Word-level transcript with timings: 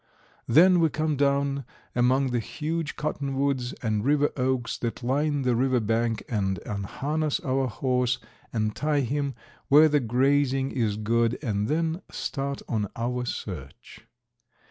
Then 0.47 0.79
we 0.79 0.89
come 0.89 1.15
down 1.15 1.63
among 1.95 2.31
the 2.31 2.39
huge 2.39 2.95
cottonwoods 2.95 3.73
and 3.83 4.03
river 4.03 4.31
oaks 4.35 4.75
that 4.79 5.03
line 5.03 5.43
the 5.43 5.55
river 5.55 5.79
bank 5.79 6.23
and 6.27 6.57
unharness 6.65 7.39
our 7.41 7.67
horse 7.67 8.17
and 8.51 8.75
tie 8.75 9.01
him 9.01 9.35
where 9.67 9.87
the 9.87 9.99
grazing 9.99 10.71
is 10.71 10.97
good 10.97 11.37
and 11.43 11.67
then 11.67 12.01
start 12.09 12.63
on 12.67 12.87
our 12.95 13.25
search. 13.25 14.07